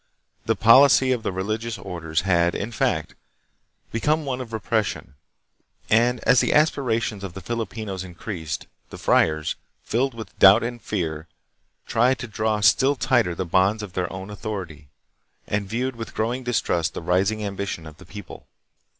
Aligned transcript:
The 0.47 0.55
policy 0.55 1.11
of 1.11 1.21
the 1.21 1.31
religious 1.31 1.77
orders 1.77 2.21
had, 2.21 2.55
in 2.55 2.71
fact, 2.71 3.13
become 3.91 4.25
one 4.25 4.41
of 4.41 4.51
repression, 4.51 5.13
and 5.91 6.19
as 6.21 6.39
the 6.39 6.53
aspirations 6.53 7.23
of 7.23 7.33
the 7.35 7.39
Filipinos 7.39 8.03
in 8.03 8.15
creased, 8.15 8.65
the 8.89 8.97
friars, 8.97 9.57
filled 9.83 10.15
with 10.15 10.35
doubt 10.39 10.63
and 10.63 10.81
fear, 10.81 11.27
tried 11.85 12.17
to 12.17 12.27
draw 12.27 12.61
still 12.61 12.95
tighter 12.95 13.35
the 13.35 13.45
bonds 13.45 13.83
of 13.83 13.93
their 13.93 14.11
own 14.11 14.31
authority, 14.31 14.89
and 15.45 15.69
viewed 15.69 15.95
with 15.95 16.15
growing 16.15 16.41
distrust 16.43 16.95
the 16.95 17.01
rising 17.03 17.45
ambition 17.45 17.85
of 17.85 17.97
the 17.97 18.05
people. 18.07 18.47